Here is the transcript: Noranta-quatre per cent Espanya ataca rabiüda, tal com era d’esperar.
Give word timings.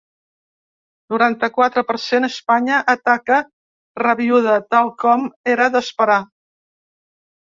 Noranta-quatre 1.15 1.83
per 1.89 1.97
cent 2.05 2.25
Espanya 2.29 2.79
ataca 2.95 3.37
rabiüda, 4.05 4.57
tal 4.75 4.93
com 5.05 5.29
era 5.57 5.69
d’esperar. 5.77 6.19